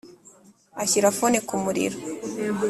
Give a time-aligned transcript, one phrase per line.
[0.83, 1.97] ashyira phone kumuriro.